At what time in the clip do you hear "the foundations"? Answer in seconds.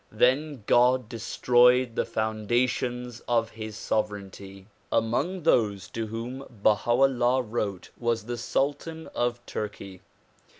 1.95-3.21